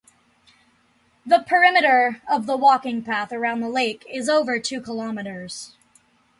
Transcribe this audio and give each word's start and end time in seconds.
The 1.27 1.43
perimeter 1.45 2.23
of 2.27 2.47
the 2.47 2.57
walking 2.57 3.03
path 3.03 3.31
around 3.31 3.59
the 3.59 3.69
lake 3.69 4.03
is 4.09 4.29
over 4.29 4.57
two 4.59 4.81
kilometers. 4.81 5.75